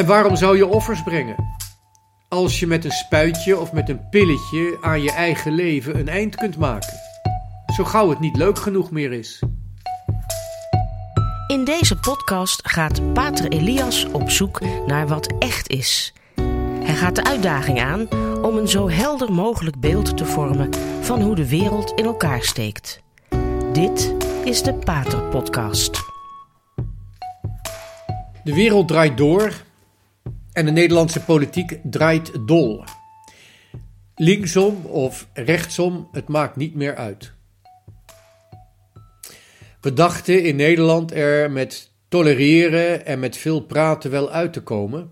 En 0.00 0.06
waarom 0.06 0.36
zou 0.36 0.56
je 0.56 0.66
offers 0.66 1.02
brengen? 1.02 1.36
Als 2.28 2.60
je 2.60 2.66
met 2.66 2.84
een 2.84 2.90
spuitje 2.90 3.58
of 3.58 3.72
met 3.72 3.88
een 3.88 4.08
pilletje 4.08 4.78
aan 4.80 5.02
je 5.02 5.12
eigen 5.12 5.52
leven 5.52 5.98
een 5.98 6.08
eind 6.08 6.36
kunt 6.36 6.58
maken. 6.58 6.92
Zo 7.74 7.84
gauw 7.84 8.10
het 8.10 8.20
niet 8.20 8.36
leuk 8.36 8.58
genoeg 8.58 8.90
meer 8.90 9.12
is. 9.12 9.42
In 11.46 11.64
deze 11.64 11.96
podcast 11.98 12.68
gaat 12.68 13.12
Pater 13.12 13.48
Elias 13.48 14.06
op 14.12 14.30
zoek 14.30 14.60
naar 14.86 15.08
wat 15.08 15.34
echt 15.38 15.68
is. 15.68 16.12
Hij 16.82 16.94
gaat 16.94 17.16
de 17.16 17.24
uitdaging 17.24 17.80
aan 17.80 18.08
om 18.42 18.56
een 18.56 18.68
zo 18.68 18.90
helder 18.90 19.32
mogelijk 19.32 19.80
beeld 19.80 20.16
te 20.16 20.24
vormen 20.24 20.70
van 21.00 21.20
hoe 21.20 21.34
de 21.34 21.48
wereld 21.48 21.92
in 21.94 22.04
elkaar 22.04 22.42
steekt. 22.42 23.02
Dit 23.72 24.14
is 24.44 24.62
de 24.62 24.74
Pater 24.74 25.22
Podcast. 25.22 26.00
De 28.44 28.54
wereld 28.54 28.88
draait 28.88 29.16
door 29.16 29.68
en 30.52 30.64
de 30.64 30.70
Nederlandse 30.70 31.24
politiek 31.24 31.78
draait 31.82 32.46
dol. 32.46 32.84
Linksom 34.14 34.84
of 34.84 35.28
rechtsom, 35.32 36.08
het 36.12 36.28
maakt 36.28 36.56
niet 36.56 36.74
meer 36.74 36.96
uit. 36.96 37.32
We 39.80 39.92
dachten 39.92 40.44
in 40.44 40.56
Nederland 40.56 41.12
er 41.12 41.50
met 41.50 41.90
tolereren 42.08 43.06
en 43.06 43.18
met 43.18 43.36
veel 43.36 43.60
praten 43.60 44.10
wel 44.10 44.30
uit 44.30 44.52
te 44.52 44.62
komen. 44.62 45.10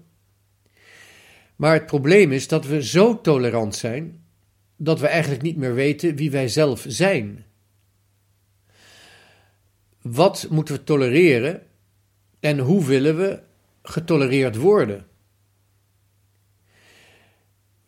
Maar 1.56 1.72
het 1.72 1.86
probleem 1.86 2.32
is 2.32 2.48
dat 2.48 2.66
we 2.66 2.82
zo 2.82 3.20
tolerant 3.20 3.76
zijn 3.76 4.26
dat 4.76 5.00
we 5.00 5.06
eigenlijk 5.06 5.42
niet 5.42 5.56
meer 5.56 5.74
weten 5.74 6.16
wie 6.16 6.30
wij 6.30 6.48
zelf 6.48 6.84
zijn. 6.88 7.44
Wat 10.02 10.46
moeten 10.50 10.74
we 10.74 10.84
tolereren 10.84 11.62
en 12.40 12.58
hoe 12.58 12.84
willen 12.84 13.16
we 13.16 13.40
getolereerd 13.82 14.56
worden? 14.56 15.07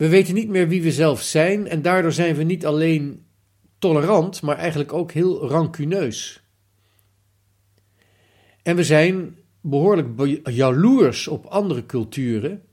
We 0.01 0.09
weten 0.09 0.33
niet 0.33 0.49
meer 0.49 0.67
wie 0.67 0.81
we 0.81 0.91
zelf 0.91 1.21
zijn 1.21 1.67
en 1.67 1.81
daardoor 1.81 2.11
zijn 2.11 2.35
we 2.35 2.43
niet 2.43 2.65
alleen 2.65 3.25
tolerant, 3.79 4.41
maar 4.41 4.57
eigenlijk 4.57 4.93
ook 4.93 5.11
heel 5.11 5.47
rancuneus. 5.47 6.43
En 8.63 8.75
we 8.75 8.83
zijn 8.83 9.37
behoorlijk 9.61 10.39
jaloers 10.43 11.27
op 11.27 11.45
andere 11.45 11.85
culturen. 11.85 12.63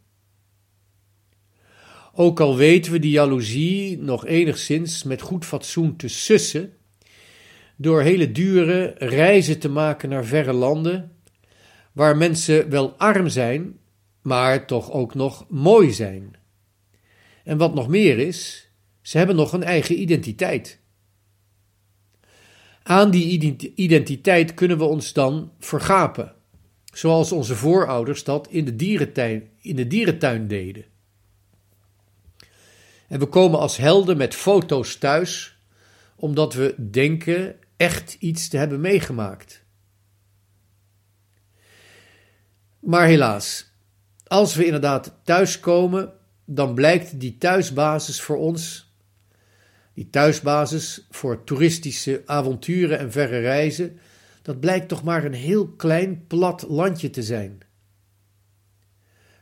Ook 2.12 2.40
al 2.40 2.56
weten 2.56 2.92
we 2.92 2.98
die 2.98 3.10
jaloezie 3.10 3.98
nog 3.98 4.26
enigszins 4.26 5.02
met 5.02 5.20
goed 5.20 5.44
fatsoen 5.44 5.96
te 5.96 6.08
sussen, 6.08 6.72
door 7.76 8.02
hele 8.02 8.32
dure 8.32 8.94
reizen 8.98 9.58
te 9.58 9.68
maken 9.68 10.08
naar 10.08 10.24
verre 10.24 10.52
landen, 10.52 11.16
waar 11.92 12.16
mensen 12.16 12.70
wel 12.70 12.92
arm 12.92 13.28
zijn, 13.28 13.78
maar 14.22 14.66
toch 14.66 14.92
ook 14.92 15.14
nog 15.14 15.46
mooi 15.48 15.92
zijn. 15.92 16.38
En 17.48 17.56
wat 17.56 17.74
nog 17.74 17.88
meer 17.88 18.18
is, 18.18 18.68
ze 19.00 19.18
hebben 19.18 19.36
nog 19.36 19.52
een 19.52 19.62
eigen 19.62 20.00
identiteit. 20.00 20.80
Aan 22.82 23.10
die 23.10 23.56
identiteit 23.74 24.55
kunnen 24.55 24.78
we 24.78 24.84
ons 24.84 25.12
dan 25.12 25.52
vergapen, 25.58 26.34
zoals 26.92 27.32
onze 27.32 27.55
voorouders 27.55 28.24
dat 28.24 28.48
in 28.48 28.64
de 28.64 28.77
dierentuin, 28.77 29.50
in 29.60 29.77
de 29.77 29.86
dierentuin 29.86 30.48
deden. 30.48 30.84
En 33.08 33.18
we 33.18 33.27
komen 33.27 33.58
als 33.58 33.77
helden 33.77 34.16
met 34.16 34.34
foto's 34.34 34.96
thuis, 34.96 35.58
omdat 36.16 36.55
we 36.55 36.90
denken 36.90 37.56
echt 37.77 38.16
iets 38.18 38.48
te 38.48 38.56
hebben 38.56 38.80
meegemaakt. 38.80 39.64
Maar 42.78 43.06
helaas, 43.06 43.72
als 44.27 44.55
we 44.55 44.64
inderdaad 44.64 45.20
thuiskomen, 45.24 46.16
dan 46.50 46.74
blijkt 46.74 47.20
die 47.20 47.38
thuisbasis 47.38 48.20
voor 48.20 48.36
ons, 48.36 48.92
die 49.94 50.10
thuisbasis 50.10 51.06
voor 51.10 51.45
toeristische 51.45 52.23
avonturen 52.27 52.98
en 52.98 53.12
verre 53.12 53.40
reizen, 53.40 53.98
dat 54.42 54.61
blijkt 54.61 54.89
toch 54.89 55.02
maar 55.02 55.24
een 55.24 55.34
heel 55.34 55.68
klein 55.68 56.27
plat 56.27 56.64
landje 56.68 57.11
te 57.11 57.23
zijn. 57.23 57.61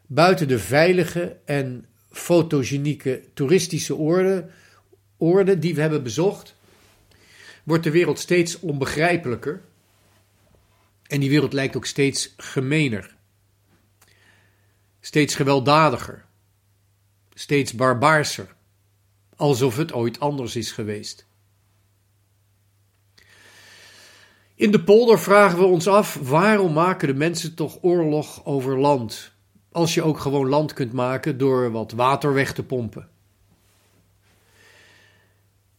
Buiten 0.06 0.48
de 0.48 0.58
veilige 0.58 1.36
en 1.44 1.86
fotogenieke 2.10 3.22
toeristische 3.34 3.96
oorden, 3.96 4.50
oorden 5.16 5.60
die 5.60 5.74
we 5.74 5.80
hebben 5.80 6.02
bezocht, 6.02 6.54
wordt 7.64 7.84
de 7.84 7.90
wereld 7.90 8.18
steeds 8.18 8.60
onbegrijpelijker 8.60 9.62
en 11.02 11.20
die 11.20 11.30
wereld 11.30 11.52
lijkt 11.52 11.76
ook 11.76 11.86
steeds 11.86 12.34
gemener, 12.36 13.16
steeds 15.00 15.34
gewelddadiger, 15.34 16.25
steeds 17.38 17.72
barbaarser, 17.72 18.54
alsof 19.36 19.76
het 19.76 19.92
ooit 19.92 20.20
anders 20.20 20.56
is 20.56 20.72
geweest. 20.72 21.26
In 24.54 24.70
de 24.70 24.84
polder 24.84 25.18
vragen 25.18 25.58
we 25.58 25.64
ons 25.64 25.86
af 25.86 26.14
waarom 26.14 26.72
maken 26.72 27.08
de 27.08 27.14
mensen 27.14 27.54
toch 27.54 27.78
oorlog 27.80 28.44
over 28.44 28.78
land, 28.78 29.32
als 29.72 29.94
je 29.94 30.02
ook 30.02 30.18
gewoon 30.18 30.48
land 30.48 30.72
kunt 30.72 30.92
maken 30.92 31.38
door 31.38 31.70
wat 31.70 31.92
water 31.92 32.32
weg 32.34 32.52
te 32.52 32.62
pompen. 32.62 33.08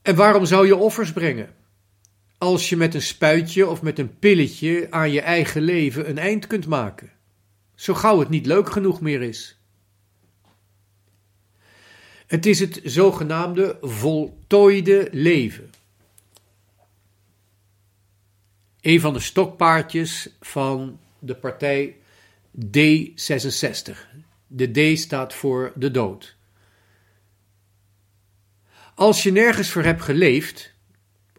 En 0.01 0.15
waarom 0.15 0.45
zou 0.45 0.67
je 0.67 0.75
offers 0.75 1.13
brengen? 1.13 1.55
Als 2.37 2.69
je 2.69 2.77
met 2.77 2.93
een 2.93 3.01
spuitje 3.01 3.67
of 3.67 3.81
met 3.81 3.99
een 3.99 4.19
pilletje 4.19 4.87
aan 4.89 5.11
je 5.11 5.21
eigen 5.21 5.61
leven 5.61 6.09
een 6.09 6.17
eind 6.17 6.47
kunt 6.47 6.67
maken, 6.67 7.11
zo 7.75 7.93
gauw 7.93 8.19
het 8.19 8.29
niet 8.29 8.45
leuk 8.45 8.69
genoeg 8.71 9.01
meer 9.01 9.21
is. 9.21 9.56
Het 12.27 12.45
is 12.45 12.59
het 12.59 12.79
zogenaamde 12.83 13.77
voltooide 13.81 15.07
leven. 15.11 15.69
Een 18.81 18.99
van 18.99 19.13
de 19.13 19.19
stokpaardjes 19.19 20.29
van 20.39 20.99
de 21.19 21.35
partij 21.35 21.95
D66. 22.65 23.97
De 24.47 24.93
D 24.93 24.99
staat 24.99 25.33
voor 25.33 25.71
de 25.75 25.91
dood. 25.91 26.35
Als 28.95 29.23
je 29.23 29.31
nergens 29.31 29.69
voor 29.69 29.83
hebt 29.83 30.01
geleefd, 30.01 30.73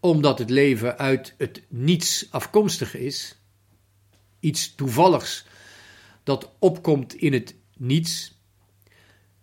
omdat 0.01 0.39
het 0.39 0.51
leven 0.51 0.99
uit 0.99 1.35
het 1.39 1.63
niets 1.69 2.27
afkomstig 2.31 2.95
is, 2.95 3.39
iets 4.41 4.75
toevalligs 4.75 5.47
dat 6.23 6.51
opkomt 6.59 7.15
in 7.15 7.33
het 7.33 7.55
niets, 7.77 8.38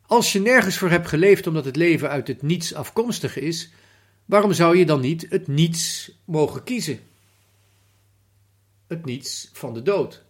als 0.08 0.32
je 0.32 0.40
nergens 0.40 0.78
voor 0.78 0.90
hebt 0.90 1.08
geleefd 1.08 1.48
omdat 1.48 1.66
het 1.66 1.76
leven 1.76 2.10
uit 2.10 2.28
het 2.28 2.42
niets 2.42 2.74
afkomstig 2.74 3.38
is, 3.38 3.72
waarom 4.26 4.54
zou 4.54 4.78
je 4.78 4.86
dan 4.86 5.02
niet 5.02 5.26
het 5.30 5.48
niets 5.48 6.12
mogen 6.26 6.64
kiezen? 6.64 7.00
Het 8.88 9.06
niets 9.06 9.50
van 9.54 9.74
de 9.74 9.82
dood. 9.82 10.24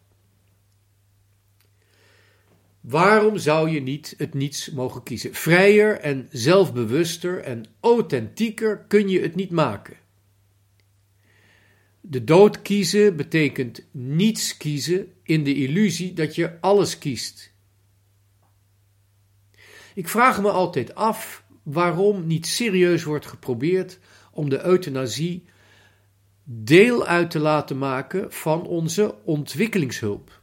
Waarom 2.81 3.37
zou 3.37 3.69
je 3.69 3.81
niet 3.81 4.13
het 4.17 4.33
niets 4.33 4.71
mogen 4.71 5.03
kiezen? 5.03 5.33
Vrijer 5.33 5.99
en 5.99 6.27
zelfbewuster 6.31 7.41
en 7.41 7.65
authentieker 7.79 8.85
kun 8.87 9.09
je 9.09 9.21
het 9.21 9.35
niet 9.35 9.51
maken. 9.51 9.97
De 12.01 12.23
dood 12.23 12.61
kiezen 12.61 13.15
betekent 13.15 13.85
niets 13.91 14.57
kiezen 14.57 15.13
in 15.23 15.43
de 15.43 15.55
illusie 15.55 16.13
dat 16.13 16.35
je 16.35 16.61
alles 16.61 16.97
kiest. 16.97 17.53
Ik 19.95 20.07
vraag 20.07 20.41
me 20.41 20.51
altijd 20.51 20.95
af 20.95 21.43
waarom 21.63 22.27
niet 22.27 22.47
serieus 22.47 23.03
wordt 23.03 23.25
geprobeerd 23.25 23.99
om 24.31 24.49
de 24.49 24.65
euthanasie 24.65 25.43
deel 26.43 27.05
uit 27.05 27.31
te 27.31 27.39
laten 27.39 27.77
maken 27.77 28.31
van 28.31 28.67
onze 28.67 29.15
ontwikkelingshulp. 29.23 30.41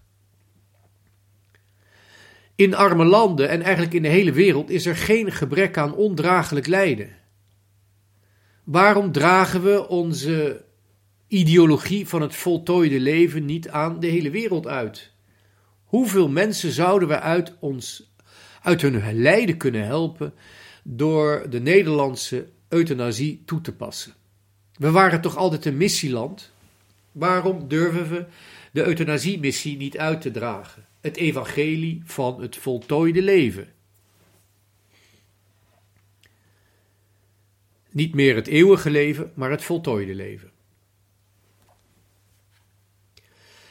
In 2.54 2.74
arme 2.74 3.04
landen 3.04 3.48
en 3.48 3.62
eigenlijk 3.62 3.94
in 3.94 4.02
de 4.02 4.08
hele 4.08 4.32
wereld 4.32 4.70
is 4.70 4.86
er 4.86 4.96
geen 4.96 5.32
gebrek 5.32 5.76
aan 5.76 5.94
ondraaglijk 5.94 6.66
lijden. 6.66 7.16
Waarom 8.64 9.12
dragen 9.12 9.62
we 9.62 9.88
onze 9.88 10.64
ideologie 11.26 12.08
van 12.08 12.22
het 12.22 12.34
voltooide 12.34 13.00
leven 13.00 13.44
niet 13.44 13.68
aan 13.68 14.00
de 14.00 14.06
hele 14.06 14.30
wereld 14.30 14.66
uit? 14.66 15.12
Hoeveel 15.84 16.28
mensen 16.28 16.70
zouden 16.70 17.08
we 17.08 17.20
uit 17.20 17.56
ons 17.60 18.11
uit 18.62 18.82
hun 18.82 19.14
lijden 19.14 19.56
kunnen 19.56 19.84
helpen 19.84 20.34
door 20.82 21.46
de 21.50 21.60
Nederlandse 21.60 22.48
euthanasie 22.68 23.42
toe 23.44 23.60
te 23.60 23.72
passen. 23.72 24.14
We 24.72 24.90
waren 24.90 25.20
toch 25.20 25.36
altijd 25.36 25.64
een 25.64 25.76
missieland? 25.76 26.52
Waarom 27.12 27.68
durven 27.68 28.10
we 28.10 28.26
de 28.72 28.84
euthanasiemissie 28.84 29.76
niet 29.76 29.98
uit 29.98 30.20
te 30.20 30.30
dragen? 30.30 30.86
Het 31.00 31.16
evangelie 31.16 32.02
van 32.04 32.40
het 32.40 32.56
voltooide 32.56 33.22
leven. 33.22 33.72
Niet 37.90 38.14
meer 38.14 38.34
het 38.34 38.46
eeuwige 38.46 38.90
leven, 38.90 39.32
maar 39.34 39.50
het 39.50 39.62
voltooide 39.62 40.14
leven. 40.14 40.50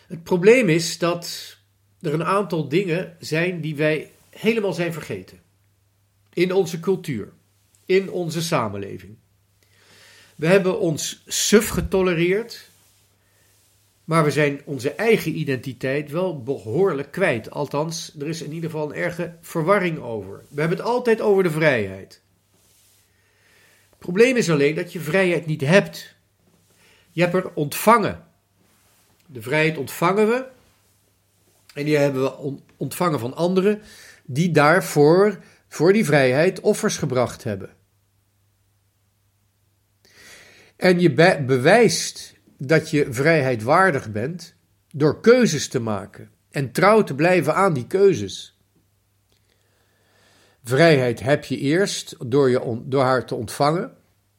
Het 0.08 0.24
probleem 0.24 0.70
is 0.70 0.98
dat 0.98 1.58
er 2.02 2.14
een 2.14 2.24
aantal 2.24 2.70
dingen 2.70 3.16
zijn 3.20 3.62
die 3.62 3.76
wij 3.76 4.12
helemaal 4.32 4.74
zijn 4.74 4.94
vergeten. 4.94 5.42
In 6.34 6.54
onze 6.54 6.80
cultuur, 6.80 7.32
in 7.86 8.12
onze 8.12 8.42
samenleving. 8.42 9.18
We 10.36 10.48
hebben 10.48 10.80
ons 10.80 11.24
suf 11.28 11.68
getolereerd, 11.68 12.70
maar 14.04 14.24
we 14.24 14.32
zijn 14.32 14.62
onze 14.66 14.92
eigen 14.92 15.40
identiteit 15.40 16.12
wel 16.12 16.44
behoorlijk 16.44 17.12
kwijt. 17.12 17.52
Althans, 17.52 18.16
er 18.20 18.28
is 18.28 18.42
in 18.42 18.54
ieder 18.54 18.70
geval 18.70 18.90
een 18.90 18.96
erge 18.96 19.36
verwarring 19.42 20.00
over. 20.00 20.44
We 20.48 20.60
hebben 20.60 20.78
het 20.78 20.88
altijd 20.88 21.22
over 21.22 21.44
de 21.44 21.52
vrijheid. 21.52 22.22
Het 23.90 24.00
probleem 24.00 24.36
is 24.36 24.50
alleen 24.50 24.76
dat 24.76 24.94
je 24.94 25.00
vrijheid 25.00 25.46
niet 25.46 25.62
hebt. 25.62 26.16
Je 27.12 27.22
hebt 27.22 27.34
er 27.34 27.54
ontvangen. 27.54 28.28
De 29.26 29.42
vrijheid 29.42 29.78
ontvangen 29.78 30.28
we. 30.28 30.46
En 31.74 31.86
die 31.86 31.98
hebben 31.98 32.22
we 32.22 32.58
ontvangen 32.78 33.20
van 33.20 33.36
anderen 33.36 33.82
die 34.34 34.52
daarvoor, 34.52 35.44
voor 35.68 35.94
die 35.94 36.06
vrijheid, 36.06 36.60
offers 36.60 36.98
gebracht 36.98 37.44
hebben. 37.44 37.70
En 40.76 41.00
je 41.00 41.14
bewijst 41.46 42.36
dat 42.58 42.90
je 42.90 43.14
vrijheid 43.14 43.64
waardig 43.64 44.12
bent 44.12 44.56
door 44.92 45.22
keuzes 45.22 45.68
te 45.68 45.80
maken 45.80 46.32
en 46.52 46.72
trouw 46.72 47.04
te 47.04 47.16
blijven 47.16 47.56
aan 47.56 47.74
die 47.74 47.88
keuzes. 47.88 48.58
Vrijheid 50.64 51.20
heb 51.20 51.44
je 51.44 51.58
eerst 51.58 52.16
door, 52.30 52.50
je 52.50 52.82
door 52.86 53.04
haar 53.04 53.26
te 53.26 53.36
ontvangen. 53.36 53.94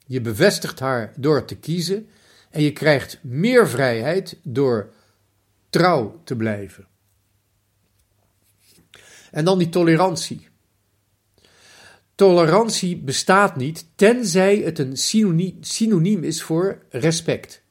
Je 0.07 0.21
bevestigt 0.21 0.79
haar 0.79 1.13
door 1.17 1.45
te 1.45 1.57
kiezen. 1.57 2.09
En 2.51 2.63
je 2.63 2.73
krijgt 2.73 3.19
meer 3.23 3.69
vrijheid 3.69 4.39
door 4.43 4.93
trouw 5.71 6.21
te 6.25 6.37
blijven. 6.37 6.87
En 9.33 9.45
dan 9.45 9.59
die 9.59 9.69
tolerantie. 9.69 10.49
Tolerantie 12.15 12.97
bestaat 12.97 13.57
niet 13.57 13.87
tenzij 13.95 14.57
het 14.57 14.79
een 14.79 14.97
synoniem 15.61 16.25
is 16.25 16.43
voor 16.43 16.83
respect. 16.91 17.63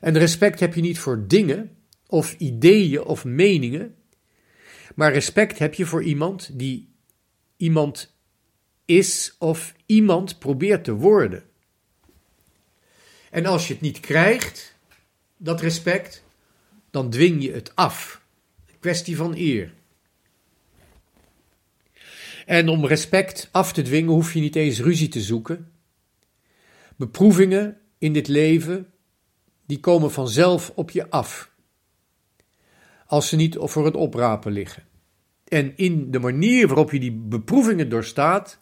En 0.00 0.18
respect 0.18 0.60
heb 0.60 0.74
je 0.74 0.80
niet 0.80 0.98
voor 0.98 1.26
dingen 1.26 1.76
of 2.06 2.34
ideeën 2.38 3.02
of 3.02 3.24
meningen, 3.24 3.94
maar 4.94 5.12
respect 5.12 5.58
heb 5.58 5.74
je 5.74 5.86
voor 5.86 6.02
iemand 6.02 6.50
die 6.52 6.88
iemand 7.56 8.14
is 8.84 9.34
of 9.38 9.74
iemand 9.86 10.38
probeert 10.38 10.84
te 10.84 10.92
worden. 10.92 11.44
En 13.30 13.46
als 13.46 13.66
je 13.66 13.72
het 13.72 13.82
niet 13.82 14.00
krijgt, 14.00 14.74
dat 15.36 15.60
respect, 15.60 16.24
dan 16.90 17.10
dwing 17.10 17.42
je 17.42 17.52
het 17.52 17.76
af. 17.76 18.22
Een 18.66 18.78
kwestie 18.78 19.16
van 19.16 19.34
eer. 19.36 19.74
En 22.46 22.68
om 22.68 22.86
respect 22.86 23.48
af 23.52 23.72
te 23.72 23.82
dwingen 23.82 24.12
hoef 24.12 24.34
je 24.34 24.40
niet 24.40 24.56
eens 24.56 24.80
ruzie 24.80 25.08
te 25.08 25.20
zoeken. 25.20 25.72
Beproevingen 26.96 27.80
in 27.98 28.12
dit 28.12 28.28
leven, 28.28 28.92
die 29.66 29.80
komen 29.80 30.12
vanzelf 30.12 30.72
op 30.74 30.90
je 30.90 31.10
af. 31.10 31.50
Als 33.06 33.28
ze 33.28 33.36
niet 33.36 33.56
voor 33.58 33.84
het 33.84 33.94
oprapen 33.94 34.52
liggen. 34.52 34.82
En 35.44 35.76
in 35.76 36.10
de 36.10 36.18
manier 36.18 36.66
waarop 36.66 36.92
je 36.92 37.00
die 37.00 37.12
beproevingen 37.12 37.88
doorstaat, 37.88 38.58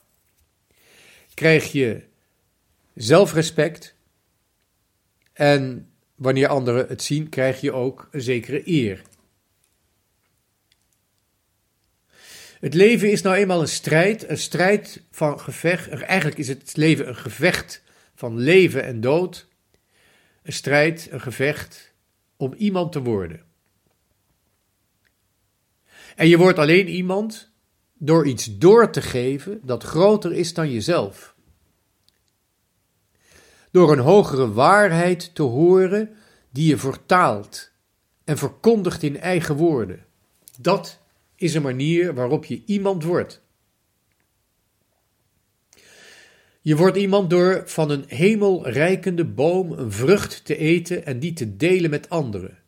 krijg 1.34 1.72
je 1.72 2.04
zelfrespect. 2.94 3.96
En 5.32 5.88
wanneer 6.14 6.48
anderen 6.48 6.86
het 6.88 7.02
zien, 7.02 7.28
krijg 7.28 7.60
je 7.60 7.72
ook 7.72 8.08
een 8.10 8.20
zekere 8.20 8.68
eer. 8.68 9.02
Het 12.64 12.74
leven 12.74 13.10
is 13.10 13.22
nou 13.22 13.36
eenmaal 13.36 13.60
een 13.60 13.68
strijd, 13.68 14.28
een 14.28 14.38
strijd 14.38 15.02
van 15.10 15.40
gevecht. 15.40 15.88
Eigenlijk 15.88 16.38
is 16.38 16.48
het 16.48 16.76
leven 16.76 17.08
een 17.08 17.16
gevecht 17.16 17.82
van 18.14 18.38
leven 18.38 18.84
en 18.84 19.00
dood. 19.00 19.48
Een 20.42 20.52
strijd, 20.52 21.08
een 21.10 21.20
gevecht 21.20 21.92
om 22.36 22.52
iemand 22.52 22.92
te 22.92 23.02
worden. 23.02 23.42
En 26.16 26.28
je 26.28 26.38
wordt 26.38 26.58
alleen 26.58 26.88
iemand 26.88 27.52
door 27.92 28.26
iets 28.26 28.58
door 28.58 28.90
te 28.90 29.02
geven 29.02 29.60
dat 29.62 29.82
groter 29.82 30.32
is 30.32 30.54
dan 30.54 30.72
jezelf. 30.72 31.34
Door 33.70 33.92
een 33.92 33.98
hogere 33.98 34.52
waarheid 34.52 35.34
te 35.34 35.42
horen 35.42 36.16
die 36.50 36.66
je 36.66 36.76
vertaalt 36.76 37.70
en 38.24 38.38
verkondigt 38.38 39.02
in 39.02 39.20
eigen 39.20 39.56
woorden. 39.56 40.04
Dat 40.60 41.02
is 41.44 41.54
een 41.54 41.62
manier 41.62 42.14
waarop 42.14 42.44
je 42.44 42.62
iemand 42.66 43.04
wordt. 43.04 43.42
Je 46.60 46.76
wordt 46.76 46.96
iemand 46.96 47.30
door 47.30 47.62
van 47.66 47.90
een 47.90 48.04
hemelrijkende 48.08 49.24
boom 49.24 49.72
een 49.72 49.92
vrucht 49.92 50.44
te 50.44 50.56
eten 50.56 51.06
en 51.06 51.18
die 51.18 51.32
te 51.32 51.56
delen 51.56 51.90
met 51.90 52.08
anderen. 52.08 52.58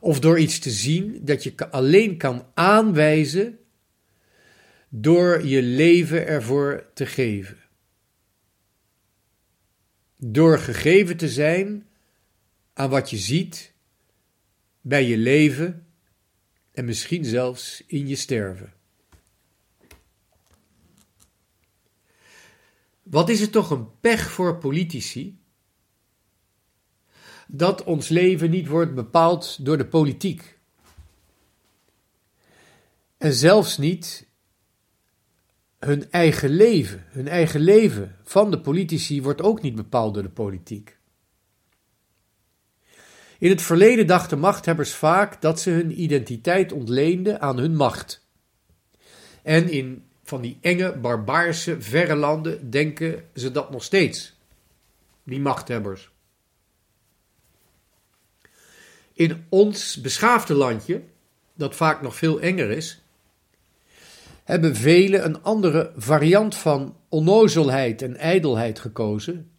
Of 0.00 0.20
door 0.20 0.38
iets 0.38 0.58
te 0.58 0.70
zien 0.70 1.24
dat 1.24 1.42
je 1.42 1.70
alleen 1.70 2.16
kan 2.16 2.46
aanwijzen 2.54 3.58
door 4.88 5.46
je 5.46 5.62
leven 5.62 6.26
ervoor 6.26 6.90
te 6.94 7.06
geven. 7.06 7.56
Door 10.16 10.58
gegeven 10.58 11.16
te 11.16 11.28
zijn 11.28 11.86
aan 12.72 12.90
wat 12.90 13.10
je 13.10 13.16
ziet 13.16 13.72
bij 14.80 15.04
je 15.06 15.16
leven 15.16 15.84
en 16.72 16.84
misschien 16.84 17.24
zelfs 17.24 17.82
in 17.86 18.08
je 18.08 18.16
sterven. 18.16 18.72
Wat 23.02 23.28
is 23.28 23.40
het 23.40 23.52
toch 23.52 23.70
een 23.70 24.00
pech 24.00 24.30
voor 24.30 24.58
politici 24.58 25.38
dat 27.52 27.84
ons 27.84 28.08
leven 28.08 28.50
niet 28.50 28.66
wordt 28.66 28.94
bepaald 28.94 29.64
door 29.64 29.76
de 29.76 29.86
politiek. 29.86 30.58
En 33.18 33.32
zelfs 33.32 33.78
niet 33.78 34.26
hun 35.78 36.10
eigen 36.10 36.50
leven. 36.50 37.04
Hun 37.08 37.28
eigen 37.28 37.60
leven 37.60 38.16
van 38.22 38.50
de 38.50 38.60
politici 38.60 39.22
wordt 39.22 39.42
ook 39.42 39.62
niet 39.62 39.74
bepaald 39.74 40.14
door 40.14 40.22
de 40.22 40.28
politiek. 40.28 40.98
In 43.40 43.50
het 43.50 43.62
verleden 43.62 44.06
dachten 44.06 44.38
machthebbers 44.38 44.92
vaak 44.92 45.40
dat 45.40 45.60
ze 45.60 45.70
hun 45.70 46.00
identiteit 46.00 46.72
ontleenden 46.72 47.40
aan 47.40 47.58
hun 47.58 47.76
macht. 47.76 48.26
En 49.42 49.68
in 49.68 50.04
van 50.24 50.40
die 50.40 50.58
enge, 50.60 50.96
barbaarse, 50.96 51.80
verre 51.80 52.14
landen 52.14 52.70
denken 52.70 53.24
ze 53.34 53.50
dat 53.50 53.70
nog 53.70 53.82
steeds, 53.82 54.36
die 55.24 55.40
machthebbers. 55.40 56.10
In 59.12 59.44
ons 59.48 60.00
beschaafde 60.00 60.54
landje, 60.54 61.02
dat 61.54 61.74
vaak 61.74 62.02
nog 62.02 62.16
veel 62.16 62.40
enger 62.40 62.70
is, 62.70 63.02
hebben 64.44 64.76
velen 64.76 65.24
een 65.24 65.42
andere 65.42 65.92
variant 65.96 66.56
van 66.56 66.96
onnozelheid 67.08 68.02
en 68.02 68.16
ijdelheid 68.16 68.78
gekozen, 68.78 69.50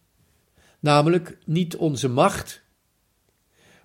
namelijk 0.80 1.38
niet 1.44 1.76
onze 1.76 2.08
macht, 2.08 2.62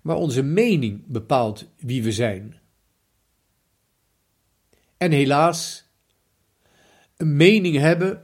maar 0.08 0.16
onze 0.16 0.44
mening 0.44 1.04
bepaalt 1.06 1.72
wie 1.78 2.04
we 2.04 2.12
zijn. 2.12 2.60
En 4.98 5.12
helaas, 5.12 5.90
een 7.18 7.36
mening 7.36 7.76
hebben, 7.76 8.24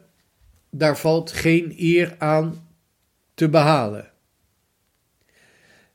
daar 0.70 0.98
valt 0.98 1.32
geen 1.32 1.74
eer 1.78 2.16
aan 2.20 2.68
te 3.34 3.50
behalen. 3.50 4.12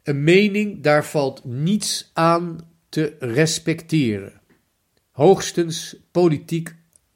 Een 0.03 0.25
mening, 0.25 0.83
daar 0.83 1.05
valt 1.05 1.45
niets 1.45 2.11
aan 2.13 2.59
te 2.89 3.17
respecteren. 3.19 4.41
Hoogstens 5.11 5.97
politiek 6.11 6.75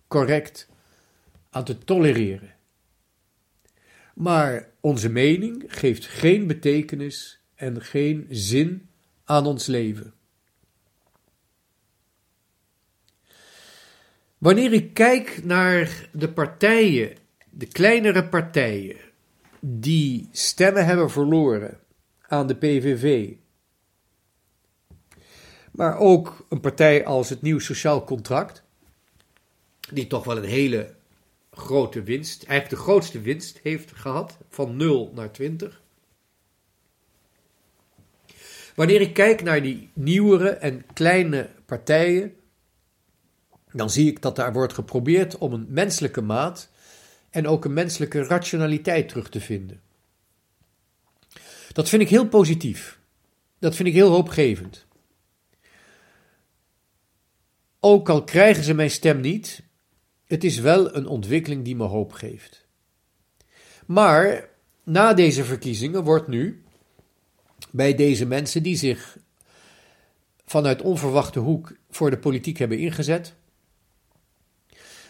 correct 0.08 0.68
aan 1.50 1.64
te 1.64 1.78
tolereren. 1.78 2.54
Maar 4.14 4.68
onze 4.80 5.08
mening 5.08 5.64
geeft 5.66 6.06
geen 6.06 6.46
betekenis 6.46 7.41
en 7.62 7.82
geen 7.82 8.26
zin 8.30 8.88
aan 9.24 9.46
ons 9.46 9.66
leven. 9.66 10.14
Wanneer 14.38 14.72
ik 14.72 14.94
kijk 14.94 15.44
naar 15.44 16.08
de 16.12 16.32
partijen, 16.32 17.16
de 17.50 17.66
kleinere 17.66 18.28
partijen, 18.28 18.96
die 19.60 20.28
stemmen 20.32 20.84
hebben 20.84 21.10
verloren 21.10 21.78
aan 22.26 22.46
de 22.46 22.56
PVV, 22.56 23.32
maar 25.72 25.98
ook 25.98 26.46
een 26.48 26.60
partij 26.60 27.06
als 27.06 27.28
het 27.28 27.42
Nieuw 27.42 27.58
Sociaal 27.58 28.04
Contract, 28.04 28.62
die 29.92 30.06
toch 30.06 30.24
wel 30.24 30.36
een 30.36 30.44
hele 30.44 30.94
grote 31.50 32.02
winst, 32.02 32.44
eigenlijk 32.44 32.80
de 32.80 32.90
grootste 32.90 33.20
winst 33.20 33.58
heeft 33.62 33.92
gehad, 33.92 34.38
van 34.48 34.76
0 34.76 35.12
naar 35.14 35.32
20. 35.32 35.81
Wanneer 38.74 39.00
ik 39.00 39.14
kijk 39.14 39.42
naar 39.42 39.62
die 39.62 39.90
nieuwere 39.92 40.48
en 40.48 40.84
kleine 40.92 41.48
partijen, 41.66 42.34
dan 43.72 43.90
zie 43.90 44.10
ik 44.10 44.22
dat 44.22 44.36
daar 44.36 44.52
wordt 44.52 44.72
geprobeerd 44.72 45.38
om 45.38 45.52
een 45.52 45.66
menselijke 45.68 46.20
maat 46.20 46.70
en 47.30 47.46
ook 47.46 47.64
een 47.64 47.72
menselijke 47.72 48.22
rationaliteit 48.22 49.08
terug 49.08 49.28
te 49.28 49.40
vinden. 49.40 49.80
Dat 51.72 51.88
vind 51.88 52.02
ik 52.02 52.08
heel 52.08 52.28
positief. 52.28 52.98
Dat 53.58 53.74
vind 53.74 53.88
ik 53.88 53.94
heel 53.94 54.10
hoopgevend. 54.10 54.86
Ook 57.80 58.08
al 58.08 58.24
krijgen 58.24 58.64
ze 58.64 58.74
mijn 58.74 58.90
stem 58.90 59.20
niet, 59.20 59.62
het 60.24 60.44
is 60.44 60.58
wel 60.58 60.94
een 60.94 61.06
ontwikkeling 61.06 61.64
die 61.64 61.76
me 61.76 61.84
hoop 61.84 62.12
geeft. 62.12 62.66
Maar 63.86 64.48
na 64.82 65.14
deze 65.14 65.44
verkiezingen 65.44 66.04
wordt 66.04 66.28
nu 66.28 66.61
bij 67.70 67.94
deze 67.94 68.26
mensen 68.26 68.62
die 68.62 68.76
zich 68.76 69.18
vanuit 70.44 70.82
onverwachte 70.82 71.38
hoek 71.38 71.76
voor 71.90 72.10
de 72.10 72.18
politiek 72.18 72.58
hebben 72.58 72.78
ingezet, 72.78 73.34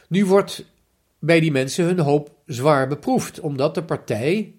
nu 0.08 0.26
wordt 0.26 0.64
bij 1.18 1.40
die 1.40 1.52
mensen 1.52 1.84
hun 1.84 1.98
hoop 1.98 2.34
zwaar 2.46 2.88
beproefd, 2.88 3.40
omdat 3.40 3.74
de 3.74 3.84
partij, 3.84 4.54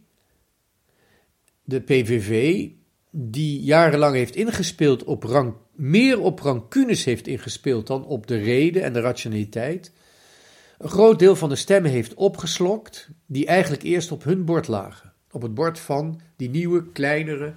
de 1.64 1.82
PVV, 1.82 2.68
die 3.12 3.62
jarenlang 3.62 4.16
heeft 4.16 4.36
ingespeeld 4.36 5.04
op 5.04 5.24
rang, 5.24 5.54
meer 5.72 6.20
op 6.20 6.40
rancunes 6.40 7.04
heeft 7.04 7.28
ingespeeld 7.28 7.88
dan 7.88 8.06
op 8.06 8.28
de 8.28 8.38
reden 8.38 8.84
en 8.84 8.94
de 8.94 9.00
rationaliteit, 9.00 9.92
een 10.78 10.90
groot 10.90 11.20
deel 11.20 11.36
van 11.36 11.50
de 11.50 11.56
stemmen 11.56 11.92
heeft 11.92 12.14
opgeslokt 12.14 13.10
die 13.26 13.46
eigenlijk 13.46 13.84
eerst 13.84 14.12
op 14.12 14.24
hun 14.24 14.46
bord 14.46 14.68
lagen. 14.68 15.14
Op 15.32 15.42
het 15.42 15.54
bord 15.54 15.80
van 15.80 16.22
die 16.36 16.50
nieuwe, 16.50 16.92
kleinere 16.92 17.54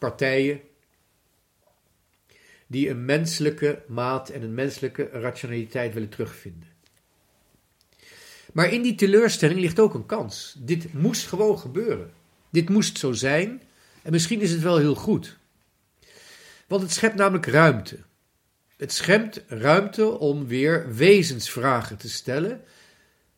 partijen 0.00 0.60
die 2.66 2.88
een 2.88 3.04
menselijke 3.04 3.82
maat 3.86 4.28
en 4.28 4.42
een 4.42 4.54
menselijke 4.54 5.08
rationaliteit 5.12 5.94
willen 5.94 6.08
terugvinden. 6.08 6.68
Maar 8.52 8.72
in 8.72 8.82
die 8.82 8.94
teleurstelling 8.94 9.60
ligt 9.60 9.78
ook 9.78 9.94
een 9.94 10.06
kans. 10.06 10.56
Dit 10.58 10.92
moest 10.92 11.26
gewoon 11.26 11.58
gebeuren. 11.58 12.12
Dit 12.50 12.68
moest 12.68 12.98
zo 12.98 13.12
zijn 13.12 13.62
en 14.02 14.12
misschien 14.12 14.40
is 14.40 14.50
het 14.50 14.62
wel 14.62 14.78
heel 14.78 14.94
goed. 14.94 15.38
Want 16.66 16.82
het 16.82 16.92
schept 16.92 17.14
namelijk 17.14 17.46
ruimte. 17.46 17.98
Het 18.76 18.92
schept 18.92 19.44
ruimte 19.48 20.18
om 20.18 20.46
weer 20.46 20.94
wezensvragen 20.94 21.96
te 21.96 22.08
stellen 22.08 22.64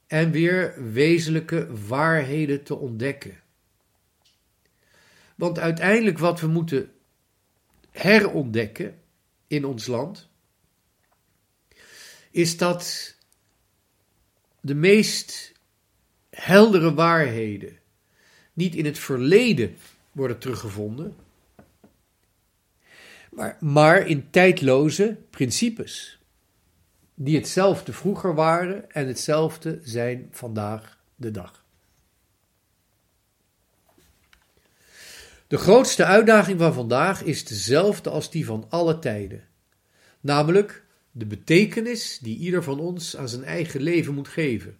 en 0.07 0.31
weer 0.31 0.75
wezenlijke 0.92 1.66
waarheden 1.87 2.62
te 2.62 2.75
ontdekken. 2.75 3.41
Want 5.36 5.58
uiteindelijk 5.58 6.18
wat 6.18 6.40
we 6.40 6.46
moeten 6.46 6.92
herontdekken 7.90 9.00
in 9.46 9.64
ons 9.64 9.86
land, 9.86 10.28
is 12.30 12.56
dat 12.56 13.14
de 14.60 14.74
meest 14.74 15.52
heldere 16.30 16.94
waarheden 16.94 17.78
niet 18.52 18.74
in 18.74 18.84
het 18.84 18.98
verleden 18.98 19.76
worden 20.12 20.38
teruggevonden, 20.38 21.16
maar, 23.30 23.56
maar 23.60 24.06
in 24.06 24.30
tijdloze 24.30 25.18
principes, 25.30 26.18
die 27.14 27.36
hetzelfde 27.36 27.92
vroeger 27.92 28.34
waren 28.34 28.90
en 28.90 29.06
hetzelfde 29.06 29.80
zijn 29.82 30.28
vandaag 30.30 30.98
de 31.16 31.30
dag. 31.30 31.62
De 35.52 35.59
grootste 35.59 36.04
uitdaging 36.04 36.59
van 36.59 36.75
vandaag 36.75 37.23
is 37.23 37.44
dezelfde 37.44 38.11
als 38.11 38.30
die 38.30 38.44
van 38.44 38.66
alle 38.68 38.99
tijden, 38.99 39.49
namelijk 40.21 40.85
de 41.11 41.26
betekenis 41.26 42.18
die 42.18 42.38
ieder 42.38 42.62
van 42.62 42.80
ons 42.80 43.16
aan 43.16 43.28
zijn 43.28 43.44
eigen 43.44 43.80
leven 43.80 44.14
moet 44.14 44.28
geven. 44.28 44.76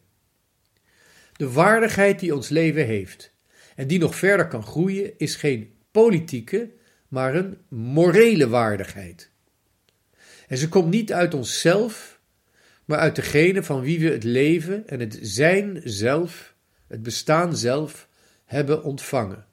De 1.33 1.51
waardigheid 1.51 2.21
die 2.21 2.35
ons 2.35 2.49
leven 2.49 2.87
heeft 2.87 3.35
en 3.77 3.87
die 3.87 3.99
nog 3.99 4.15
verder 4.15 4.49
kan 4.49 4.63
groeien, 4.63 5.19
is 5.19 5.37
geen 5.37 5.73
politieke, 5.91 6.71
maar 7.09 7.35
een 7.35 7.59
morele 7.69 8.49
waardigheid. 8.49 9.31
En 10.49 10.57
ze 10.57 10.69
komt 10.69 10.91
niet 10.91 11.13
uit 11.13 11.35
onszelf, 11.35 12.21
maar 12.85 12.99
uit 12.99 13.17
degene 13.17 13.63
van 13.63 13.81
wie 13.81 14.01
we 14.01 14.11
het 14.11 14.25
leven 14.25 14.89
en 14.89 15.01
het 15.01 15.19
zijn 15.21 15.81
zelf, 15.85 16.55
het 16.87 17.03
bestaan 17.03 17.57
zelf, 17.57 18.09
hebben 18.45 18.83
ontvangen. 18.83 19.51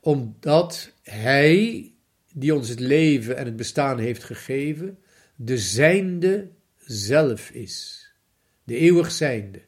Omdat 0.00 0.92
Hij, 1.02 1.90
die 2.32 2.54
ons 2.54 2.68
het 2.68 2.80
leven 2.80 3.36
en 3.36 3.44
het 3.44 3.56
bestaan 3.56 3.98
heeft 3.98 4.24
gegeven, 4.24 4.98
de 5.36 5.58
zijnde 5.58 6.48
zelf 6.84 7.50
is, 7.50 8.08
de 8.64 8.76
eeuwig 8.76 9.10
zijnde. 9.10 9.60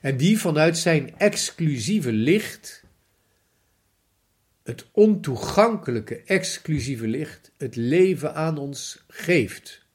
En 0.00 0.16
die 0.16 0.38
vanuit 0.38 0.78
zijn 0.78 1.18
exclusieve 1.18 2.12
licht 2.12 2.86
het 4.68 4.86
ontoegankelijke, 4.92 6.22
exclusieve 6.22 7.06
licht, 7.06 7.50
het 7.56 7.76
leven 7.76 8.34
aan 8.34 8.58
ons 8.58 9.04
geeft. 9.08 9.86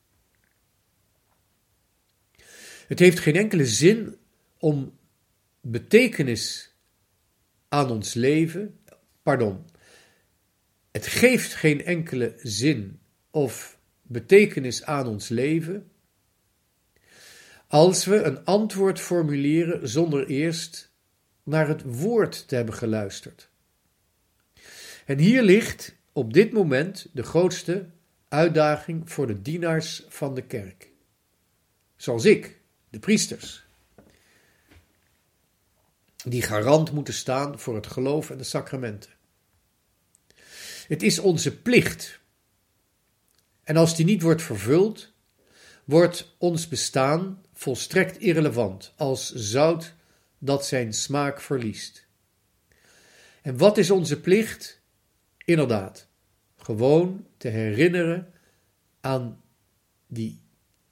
Het 2.88 3.00
heeft 3.00 3.20
geen 3.20 3.36
enkele 3.36 3.66
zin 3.66 4.18
om 4.58 4.98
betekenis 5.62 6.74
aan 7.70 7.90
ons 7.90 8.14
leven, 8.14 8.80
pardon, 9.24 9.66
het 10.92 11.08
geeft 11.08 11.54
geen 11.54 11.86
enkele 11.86 12.34
zin 12.38 13.00
of 13.32 13.80
betekenis 14.02 14.84
aan 14.84 15.08
ons 15.08 15.30
leven 15.30 15.92
als 17.68 18.06
we 18.06 18.22
een 18.22 18.46
antwoord 18.46 19.00
formuleren 19.00 19.90
zonder 19.90 20.28
eerst 20.28 20.92
naar 21.44 21.68
het 21.68 21.82
woord 21.96 22.48
te 22.48 22.56
hebben 22.56 22.74
geluisterd. 22.74 23.50
En 25.06 25.18
hier 25.18 25.42
ligt 25.42 25.96
op 26.12 26.34
dit 26.34 26.52
moment 26.52 27.08
de 27.14 27.24
grootste 27.24 27.90
uitdaging 28.28 29.12
voor 29.12 29.28
de 29.28 29.42
dienaars 29.42 30.04
van 30.08 30.36
de 30.36 30.42
kerk. 30.42 30.92
Zoals 31.96 32.26
ik, 32.26 32.60
de 32.90 33.00
priesters, 33.00 33.63
die 36.24 36.42
garant 36.42 36.92
moeten 36.92 37.14
staan 37.14 37.60
voor 37.60 37.76
het 37.76 37.88
geloof 37.88 38.30
en 38.30 38.38
de 38.38 38.44
sacramenten. 38.44 39.12
Het 40.88 41.04
is 41.04 41.20
onze 41.20 41.58
plicht. 41.58 42.20
En 43.64 43.78
als 43.78 43.96
die 43.96 44.06
niet 44.06 44.22
wordt 44.22 44.42
vervuld, 44.42 45.14
wordt 45.84 46.36
ons 46.38 46.68
bestaan 46.68 47.42
volstrekt 47.54 48.20
irrelevant 48.20 48.94
als 48.96 49.34
zout 49.34 49.94
dat 50.38 50.66
zijn 50.66 50.94
smaak 50.94 51.42
verliest. 51.42 52.06
En 53.42 53.58
wat 53.58 53.78
is 53.78 53.92
onze 53.92 54.20
plicht? 54.20 54.82
Inderdaad, 55.46 56.08
gewoon 56.58 57.28
te 57.38 57.48
herinneren 57.48 58.34
aan 59.02 59.42
die 60.08 60.42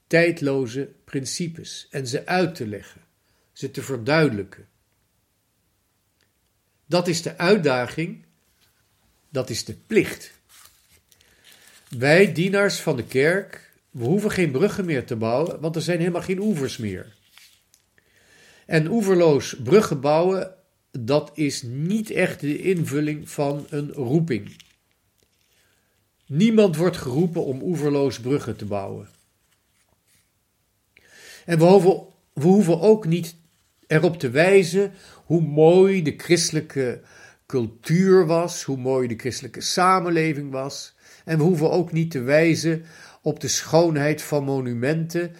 tijdloze 0.07 0.93
principes 1.03 1.87
en 1.89 2.07
ze 2.07 2.25
uit 2.25 2.55
te 2.55 2.67
leggen, 2.67 3.01
ze 3.51 3.71
te 3.71 3.81
verduidelijken. 3.81 4.67
Dat 6.91 7.07
is 7.07 7.21
de 7.21 7.37
uitdaging, 7.37 8.25
dat 9.29 9.49
is 9.49 9.65
de 9.65 9.73
plicht. 9.73 10.31
Wij, 11.89 12.33
dienaars 12.33 12.79
van 12.79 12.95
de 12.95 13.03
kerk, 13.03 13.73
we 13.89 14.03
hoeven 14.03 14.31
geen 14.31 14.51
bruggen 14.51 14.85
meer 14.85 15.05
te 15.05 15.15
bouwen, 15.15 15.59
want 15.59 15.75
er 15.75 15.81
zijn 15.81 15.99
helemaal 15.99 16.21
geen 16.21 16.39
oevers 16.39 16.77
meer. 16.77 17.15
En 18.65 18.87
oeverloos 18.87 19.55
bruggen 19.63 20.01
bouwen 20.01 20.55
dat 20.91 21.31
is 21.33 21.61
niet 21.61 22.09
echt 22.09 22.39
de 22.39 22.61
invulling 22.61 23.29
van 23.29 23.65
een 23.69 23.91
roeping. 23.91 24.55
Niemand 26.25 26.75
wordt 26.75 26.97
geroepen 26.97 27.45
om 27.45 27.61
oeverloos 27.61 28.19
bruggen 28.19 28.55
te 28.55 28.65
bouwen. 28.65 29.09
En 31.45 31.57
we 31.57 31.65
hoeven, 31.65 32.03
we 32.33 32.43
hoeven 32.43 32.79
ook 32.79 33.05
niet 33.05 33.35
erop 33.91 34.19
te 34.19 34.29
wijzen 34.29 34.93
hoe 35.25 35.41
mooi 35.41 36.01
de 36.01 36.13
christelijke 36.17 37.01
cultuur 37.45 38.25
was, 38.25 38.63
hoe 38.63 38.77
mooi 38.77 39.07
de 39.07 39.15
christelijke 39.17 39.61
samenleving 39.61 40.51
was. 40.51 40.95
En 41.25 41.37
we 41.37 41.43
hoeven 41.43 41.71
ook 41.71 41.91
niet 41.91 42.11
te 42.11 42.21
wijzen 42.21 42.83
op 43.21 43.39
de 43.39 43.47
schoonheid 43.47 44.21
van 44.21 44.43
monumenten 44.43 45.35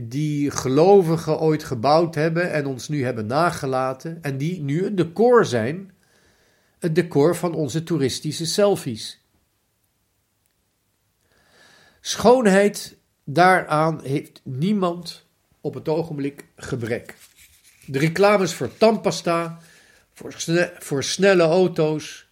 die 0.00 0.50
gelovigen 0.50 1.40
ooit 1.40 1.64
gebouwd 1.64 2.14
hebben 2.14 2.52
en 2.52 2.66
ons 2.66 2.88
nu 2.88 3.04
hebben 3.04 3.26
nagelaten 3.26 4.18
en 4.22 4.38
die 4.38 4.60
nu 4.60 4.86
een 4.86 4.96
decor 4.96 5.44
zijn, 5.44 5.92
het 6.78 6.94
decor 6.94 7.36
van 7.36 7.54
onze 7.54 7.82
toeristische 7.82 8.46
selfies. 8.46 9.26
Schoonheid, 12.00 12.96
daaraan 13.24 14.00
heeft 14.02 14.40
niemand 14.44 15.26
op 15.60 15.74
het 15.74 15.88
ogenblik 15.88 16.46
gebrek. 16.56 17.16
De 17.90 17.98
reclames 17.98 18.54
voor 18.54 18.76
tandpasta, 18.76 19.58
voor, 20.12 20.34
voor 20.78 21.04
snelle 21.04 21.42
auto's 21.42 22.26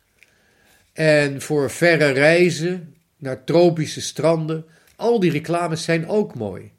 En 0.92 1.42
voor 1.42 1.70
verre 1.70 2.10
reizen 2.10 2.96
naar 3.16 3.44
tropische 3.44 4.00
stranden, 4.00 4.66
al 4.96 5.20
die 5.20 5.30
reclames 5.30 5.84
zijn 5.84 6.08
ook 6.08 6.34
mooi. 6.34 6.72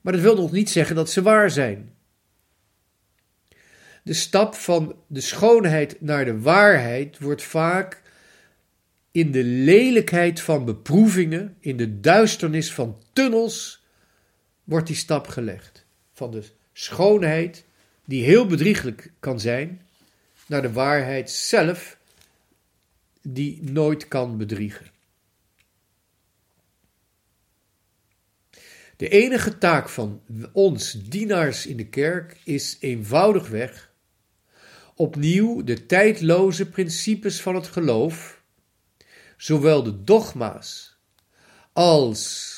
Maar 0.00 0.12
dat 0.12 0.22
wil 0.22 0.36
nog 0.36 0.52
niet 0.52 0.70
zeggen 0.70 0.96
dat 0.96 1.10
ze 1.10 1.22
waar 1.22 1.50
zijn. 1.50 1.94
De 4.02 4.12
stap 4.12 4.54
van 4.54 4.96
de 5.06 5.20
schoonheid 5.20 6.00
naar 6.00 6.24
de 6.24 6.40
waarheid 6.40 7.18
wordt 7.18 7.42
vaak 7.42 8.02
in 9.12 9.32
de 9.32 9.44
lelijkheid 9.44 10.40
van 10.40 10.64
beproevingen, 10.64 11.56
in 11.60 11.76
de 11.76 12.00
duisternis 12.00 12.72
van 12.72 13.02
tunnels, 13.12 13.84
wordt 14.64 14.86
die 14.86 14.96
stap 14.96 15.28
gelegd. 15.28 15.86
Van 16.12 16.30
de 16.30 16.44
schoonheid, 16.72 17.64
die 18.04 18.24
heel 18.24 18.46
bedrieglijk 18.46 19.12
kan 19.20 19.40
zijn, 19.40 19.86
naar 20.46 20.62
de 20.62 20.72
waarheid 20.72 21.30
zelf, 21.30 21.98
die 23.22 23.62
nooit 23.62 24.08
kan 24.08 24.36
bedriegen. 24.36 24.90
De 28.96 29.08
enige 29.08 29.58
taak 29.58 29.88
van 29.88 30.22
ons 30.52 30.92
dienaars 30.92 31.66
in 31.66 31.76
de 31.76 31.88
kerk 31.88 32.40
is 32.44 32.76
eenvoudigweg 32.80 33.92
opnieuw 34.94 35.64
de 35.64 35.86
tijdloze 35.86 36.68
principes 36.68 37.40
van 37.40 37.54
het 37.54 37.66
geloof, 37.66 38.42
zowel 39.36 39.82
de 39.82 40.04
dogma's 40.04 40.96
als 41.72 42.50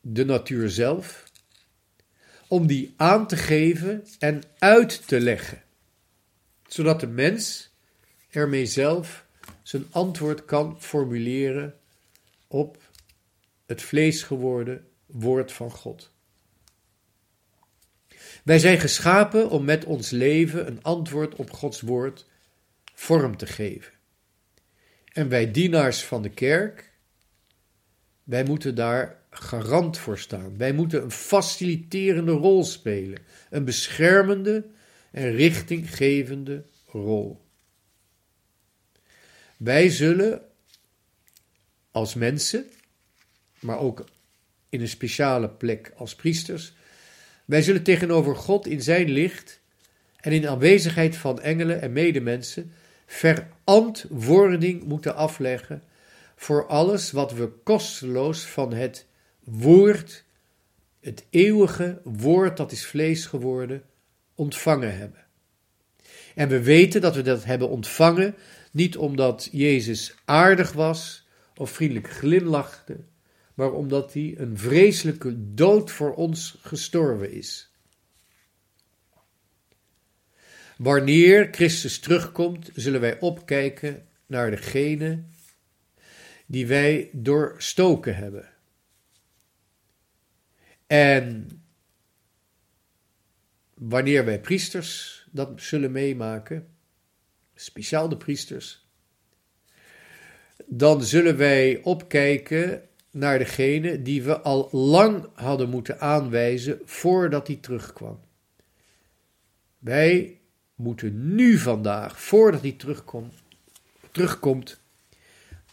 de 0.00 0.24
natuur 0.24 0.70
zelf, 0.70 1.25
om 2.48 2.66
die 2.66 2.94
aan 2.96 3.26
te 3.26 3.36
geven 3.36 4.06
en 4.18 4.42
uit 4.58 5.06
te 5.06 5.20
leggen, 5.20 5.62
zodat 6.66 7.00
de 7.00 7.06
mens 7.06 7.70
ermee 8.30 8.66
zelf 8.66 9.26
zijn 9.62 9.86
antwoord 9.90 10.44
kan 10.44 10.76
formuleren 10.80 11.74
op 12.46 12.78
het 13.66 13.82
vlees 13.82 14.22
geworden 14.22 14.86
woord 15.06 15.52
van 15.52 15.70
God. 15.70 16.14
Wij 18.44 18.58
zijn 18.58 18.80
geschapen 18.80 19.50
om 19.50 19.64
met 19.64 19.84
ons 19.84 20.10
leven 20.10 20.66
een 20.66 20.82
antwoord 20.82 21.34
op 21.34 21.50
Gods 21.50 21.80
woord 21.80 22.26
vorm 22.94 23.36
te 23.36 23.46
geven. 23.46 23.92
En 25.12 25.28
wij 25.28 25.50
dienaars 25.50 26.04
van 26.04 26.22
de 26.22 26.30
kerk, 26.30 26.92
wij 28.22 28.44
moeten 28.44 28.74
daar 28.74 29.22
garant 29.40 29.98
voor 29.98 30.18
staan. 30.18 30.58
Wij 30.58 30.72
moeten 30.72 31.02
een 31.02 31.10
faciliterende 31.10 32.32
rol 32.32 32.64
spelen, 32.64 33.18
een 33.50 33.64
beschermende 33.64 34.66
en 35.10 35.32
richtinggevende 35.32 36.64
rol. 36.86 37.44
Wij 39.56 39.88
zullen 39.88 40.42
als 41.90 42.14
mensen, 42.14 42.64
maar 43.60 43.78
ook 43.78 44.04
in 44.68 44.80
een 44.80 44.88
speciale 44.88 45.48
plek 45.48 45.92
als 45.96 46.14
priesters, 46.14 46.72
wij 47.44 47.62
zullen 47.62 47.82
tegenover 47.82 48.36
God 48.36 48.66
in 48.66 48.82
zijn 48.82 49.10
licht 49.10 49.60
en 50.16 50.32
in 50.32 50.48
aanwezigheid 50.48 51.16
van 51.16 51.40
engelen 51.40 51.80
en 51.80 51.92
medemensen 51.92 52.72
verantwoording 53.06 54.84
moeten 54.84 55.14
afleggen 55.14 55.82
voor 56.36 56.66
alles 56.66 57.10
wat 57.10 57.32
we 57.32 57.48
kosteloos 57.48 58.44
van 58.44 58.72
het 58.72 59.06
woord, 59.46 60.24
het 61.00 61.24
eeuwige 61.30 62.00
woord 62.04 62.56
dat 62.56 62.72
is 62.72 62.86
vlees 62.86 63.26
geworden, 63.26 63.82
ontvangen 64.34 64.98
hebben. 64.98 65.24
En 66.34 66.48
we 66.48 66.62
weten 66.62 67.00
dat 67.00 67.14
we 67.14 67.22
dat 67.22 67.44
hebben 67.44 67.68
ontvangen 67.68 68.34
niet 68.70 68.96
omdat 68.96 69.48
Jezus 69.52 70.14
aardig 70.24 70.72
was 70.72 71.26
of 71.54 71.70
vriendelijk 71.70 72.10
glimlachte, 72.10 72.96
maar 73.54 73.72
omdat 73.72 74.12
hij 74.12 74.34
een 74.36 74.58
vreselijke 74.58 75.54
dood 75.54 75.90
voor 75.90 76.14
ons 76.14 76.58
gestorven 76.60 77.32
is. 77.32 77.70
Wanneer 80.76 81.48
Christus 81.50 81.98
terugkomt, 81.98 82.70
zullen 82.74 83.00
wij 83.00 83.20
opkijken 83.20 84.06
naar 84.26 84.50
degene 84.50 85.22
die 86.46 86.66
wij 86.66 87.10
doorstoken 87.12 88.16
hebben. 88.16 88.55
En 90.86 91.48
wanneer 93.74 94.24
wij 94.24 94.40
priesters 94.40 95.22
dat 95.30 95.50
zullen 95.56 95.92
meemaken, 95.92 96.68
speciaal 97.54 98.08
de 98.08 98.16
priesters, 98.16 98.86
dan 100.66 101.02
zullen 101.02 101.36
wij 101.36 101.80
opkijken 101.82 102.88
naar 103.10 103.38
degene 103.38 104.02
die 104.02 104.22
we 104.22 104.40
al 104.40 104.68
lang 104.72 105.28
hadden 105.34 105.70
moeten 105.70 106.00
aanwijzen 106.00 106.80
voordat 106.84 107.46
hij 107.46 107.56
terugkwam. 107.56 108.20
Wij 109.78 110.40
moeten 110.74 111.34
nu 111.34 111.58
vandaag, 111.58 112.20
voordat 112.20 112.60
hij 112.60 112.76
terugkomt, 114.12 114.80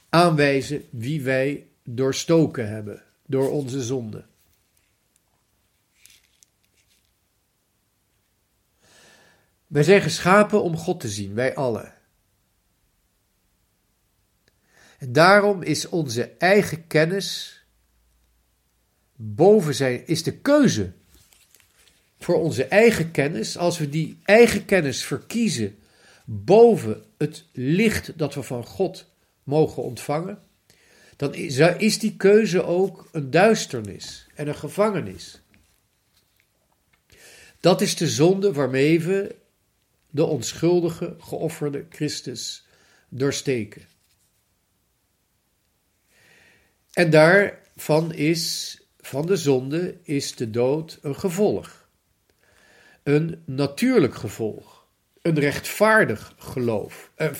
aanwijzen 0.09 0.83
wie 0.89 1.21
wij 1.21 1.67
doorstoken 1.83 2.69
hebben 2.69 3.03
door 3.25 3.51
onze 3.51 3.81
zonde. 3.81 4.25
Wij 9.73 9.83
zijn 9.83 10.01
geschapen 10.01 10.63
om 10.63 10.77
God 10.77 10.99
te 10.99 11.09
zien, 11.09 11.33
wij 11.33 11.55
allen. 11.55 11.93
En 14.97 15.11
daarom 15.11 15.61
is 15.61 15.89
onze 15.89 16.29
eigen 16.37 16.87
kennis 16.87 17.57
boven 19.15 19.75
zijn, 19.75 20.07
is 20.07 20.23
de 20.23 20.37
keuze 20.37 20.93
voor 22.19 22.35
onze 22.35 22.65
eigen 22.65 23.11
kennis, 23.11 23.57
als 23.57 23.77
we 23.77 23.89
die 23.89 24.19
eigen 24.23 24.65
kennis 24.65 25.03
verkiezen 25.03 25.79
boven 26.25 27.03
het 27.17 27.45
licht 27.51 28.17
dat 28.17 28.33
we 28.33 28.43
van 28.43 28.65
God 28.65 29.05
mogen 29.43 29.83
ontvangen, 29.83 30.41
dan 31.15 31.33
is 31.77 31.99
die 31.99 32.15
keuze 32.15 32.63
ook 32.63 33.07
een 33.11 33.31
duisternis 33.31 34.27
en 34.35 34.47
een 34.47 34.55
gevangenis. 34.55 35.41
Dat 37.59 37.81
is 37.81 37.95
de 37.95 38.07
zonde 38.07 38.53
waarmee 38.53 39.01
we 39.01 39.41
de 40.13 40.25
onschuldige, 40.25 41.15
geofferde 41.19 41.85
Christus 41.89 42.65
doorsteken. 43.09 43.81
En 46.91 47.09
daarvan 47.09 48.13
is, 48.13 48.77
van 48.99 49.25
de 49.25 49.35
zonde, 49.35 49.97
is 50.03 50.35
de 50.35 50.49
dood 50.49 50.99
een 51.01 51.15
gevolg. 51.15 51.87
Een 53.03 53.43
natuurlijk 53.45 54.15
gevolg. 54.15 54.87
Een 55.21 55.39
rechtvaardig 55.39 56.33
geloof. 56.37 57.11
Een 57.15 57.35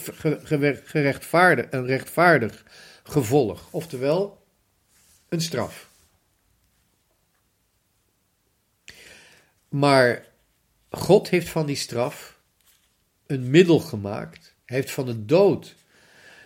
gerechtvaardig, 0.83 1.65
een 1.69 1.85
rechtvaardig 1.85 2.65
gevolg. 3.03 3.67
Oftewel, 3.71 4.45
een 5.29 5.41
straf. 5.41 5.89
Maar 9.69 10.25
God 10.89 11.29
heeft 11.29 11.49
van 11.49 11.65
die 11.65 11.75
straf 11.75 12.32
een 13.33 13.49
middel 13.49 13.79
gemaakt. 13.79 14.55
Hij 14.65 14.77
heeft 14.77 14.91
van 14.91 15.05
de 15.05 15.25
dood 15.25 15.75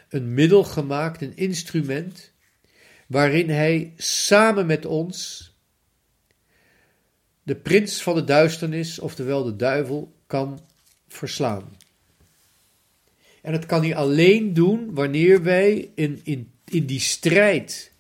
een 0.10 0.34
middel 0.34 0.64
gemaakt, 0.64 1.22
een 1.22 1.38
instrument, 1.38 2.32
waarin 3.08 3.50
hij 3.50 3.94
samen 3.98 4.66
met 4.66 4.86
ons 4.86 5.52
de 7.44 7.56
prins 7.56 8.04
van 8.04 8.16
de 8.16 8.24
duisternis, 8.24 9.00
oftewel 9.00 9.44
de 9.44 9.56
duivel, 9.56 10.14
kan 10.28 10.60
verslaan. 11.08 11.78
En 13.42 13.52
dat 13.52 13.66
kan 13.66 13.82
hij 13.82 13.96
alleen 13.96 14.54
doen 14.54 14.94
wanneer 14.94 15.44
wij 15.44 15.92
in, 15.96 16.20
in, 16.24 16.52
in 16.66 16.86
die 16.86 17.00
strijd, 17.00 17.92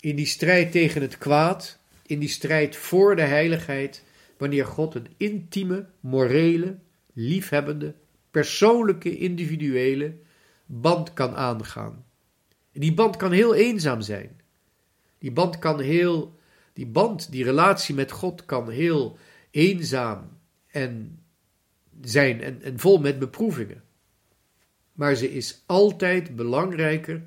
in 0.00 0.16
die 0.16 0.26
strijd 0.26 0.72
tegen 0.72 1.02
het 1.02 1.18
kwaad, 1.18 1.78
in 2.06 2.18
die 2.18 2.28
strijd 2.28 2.76
voor 2.76 3.16
de 3.16 3.22
heiligheid, 3.22 4.02
wanneer 4.36 4.66
God 4.66 4.94
een 4.94 5.06
intieme, 5.16 5.86
morele, 6.00 6.76
liefhebbende, 7.12 7.94
persoonlijke, 8.30 9.18
individuele 9.18 10.16
band 10.66 11.12
kan 11.12 11.34
aangaan. 11.34 12.04
die 12.72 12.94
band 12.94 13.16
kan 13.16 13.32
heel 13.32 13.54
eenzaam 13.54 14.00
zijn. 14.00 14.40
Die 15.18 15.32
band 15.32 15.58
kan 15.58 15.80
heel, 15.80 16.38
die 16.72 16.86
band, 16.86 17.32
die 17.32 17.44
relatie 17.44 17.94
met 17.94 18.10
God 18.10 18.44
kan 18.44 18.70
heel 18.70 19.18
eenzaam 19.50 20.38
en 20.66 21.18
zijn 22.00 22.40
en, 22.40 22.62
en 22.62 22.78
vol 22.78 22.98
met 22.98 23.18
beproevingen. 23.18 23.82
Maar 24.92 25.14
ze 25.14 25.32
is 25.32 25.62
altijd 25.66 26.36
belangrijker 26.36 27.22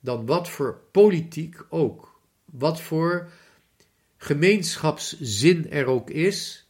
dan 0.00 0.26
wat 0.26 0.48
voor 0.48 0.80
politiek 0.92 1.64
ook, 1.68 2.20
wat 2.44 2.80
voor 2.80 3.30
gemeenschapszin 4.16 5.70
er 5.70 5.86
ook 5.86 6.10
is, 6.10 6.67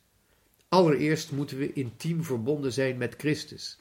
Allereerst 0.69 1.31
moeten 1.31 1.59
we 1.59 1.73
intiem 1.73 2.25
verbonden 2.25 2.73
zijn 2.73 2.97
met 2.97 3.15
Christus. 3.17 3.79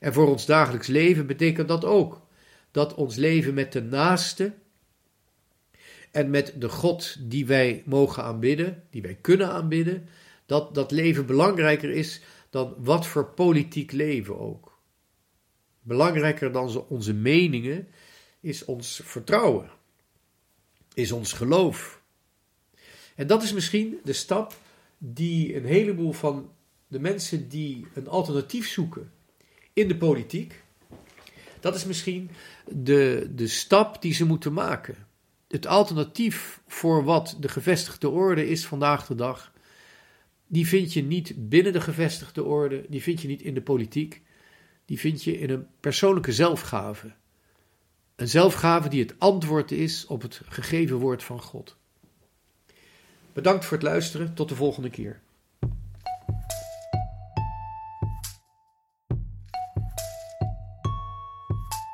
En 0.00 0.12
voor 0.12 0.28
ons 0.28 0.46
dagelijks 0.46 0.86
leven 0.86 1.26
betekent 1.26 1.68
dat 1.68 1.84
ook 1.84 2.22
dat 2.70 2.94
ons 2.94 3.16
leven 3.16 3.54
met 3.54 3.72
de 3.72 3.82
naaste 3.82 4.54
en 6.10 6.30
met 6.30 6.54
de 6.58 6.68
God 6.68 7.16
die 7.20 7.46
wij 7.46 7.82
mogen 7.86 8.22
aanbidden, 8.22 8.82
die 8.90 9.02
wij 9.02 9.14
kunnen 9.14 9.50
aanbidden, 9.50 10.08
dat 10.46 10.74
dat 10.74 10.90
leven 10.90 11.26
belangrijker 11.26 11.90
is 11.90 12.20
dan 12.50 12.74
wat 12.78 13.06
voor 13.06 13.26
politiek 13.26 13.92
leven 13.92 14.38
ook. 14.38 14.78
Belangrijker 15.82 16.52
dan 16.52 16.84
onze 16.88 17.12
meningen 17.12 17.88
is 18.40 18.64
ons 18.64 19.00
vertrouwen, 19.04 19.70
is 20.94 21.12
ons 21.12 21.32
geloof. 21.32 22.02
En 23.14 23.26
dat 23.26 23.42
is 23.42 23.52
misschien 23.52 23.98
de 24.04 24.12
stap 24.12 24.54
die 25.06 25.56
een 25.56 25.64
heleboel 25.64 26.12
van 26.12 26.50
de 26.88 26.98
mensen 26.98 27.48
die 27.48 27.86
een 27.94 28.08
alternatief 28.08 28.68
zoeken 28.68 29.12
in 29.72 29.88
de 29.88 29.96
politiek, 29.96 30.62
dat 31.60 31.74
is 31.74 31.84
misschien 31.84 32.30
de, 32.68 33.30
de 33.34 33.46
stap 33.46 34.02
die 34.02 34.12
ze 34.12 34.26
moeten 34.26 34.52
maken. 34.52 34.96
Het 35.48 35.66
alternatief 35.66 36.60
voor 36.66 37.04
wat 37.04 37.36
de 37.40 37.48
gevestigde 37.48 38.08
orde 38.08 38.48
is 38.48 38.66
vandaag 38.66 39.06
de 39.06 39.14
dag, 39.14 39.52
die 40.46 40.66
vind 40.66 40.92
je 40.92 41.02
niet 41.02 41.48
binnen 41.48 41.72
de 41.72 41.80
gevestigde 41.80 42.44
orde, 42.44 42.84
die 42.88 43.02
vind 43.02 43.22
je 43.22 43.28
niet 43.28 43.42
in 43.42 43.54
de 43.54 43.62
politiek, 43.62 44.22
die 44.84 44.98
vind 44.98 45.24
je 45.24 45.38
in 45.38 45.50
een 45.50 45.66
persoonlijke 45.80 46.32
zelfgave. 46.32 47.14
Een 48.16 48.28
zelfgave 48.28 48.88
die 48.88 49.02
het 49.02 49.14
antwoord 49.18 49.70
is 49.70 50.06
op 50.06 50.22
het 50.22 50.40
gegeven 50.44 50.96
woord 50.96 51.22
van 51.22 51.42
God. 51.42 51.76
Bedankt 53.34 53.64
voor 53.64 53.76
het 53.76 53.86
luisteren. 53.86 54.34
Tot 54.34 54.48
de 54.48 54.54
volgende 54.54 54.90
keer. 54.90 55.20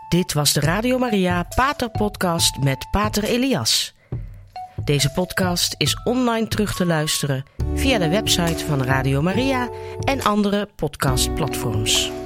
Dit 0.09 0.33
was 0.33 0.53
de 0.53 0.61
Radio 0.61 0.99
Maria 0.99 1.47
Pater 1.55 1.91
Podcast 1.91 2.59
met 2.59 2.87
Pater 2.91 3.25
Elias. 3.25 3.95
Deze 4.85 5.11
podcast 5.11 5.75
is 5.79 6.03
online 6.05 6.49
terug 6.49 6.75
te 6.75 6.87
luisteren 6.87 7.45
via 7.75 7.99
de 7.99 8.09
website 8.09 8.67
van 8.67 8.83
Radio 8.83 9.23
Maria 9.23 9.69
en 10.05 10.23
andere 10.23 10.69
podcastplatforms. 10.77 12.20